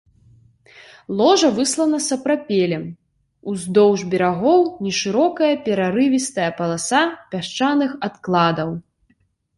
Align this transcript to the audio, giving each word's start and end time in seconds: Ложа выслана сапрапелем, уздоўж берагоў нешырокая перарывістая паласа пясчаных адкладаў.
Ложа 1.17 1.49
выслана 1.57 1.99
сапрапелем, 2.05 2.85
уздоўж 3.53 3.99
берагоў 4.13 4.61
нешырокая 4.87 5.53
перарывістая 5.69 6.51
паласа 6.61 7.03
пясчаных 7.37 7.91
адкладаў. 8.09 8.69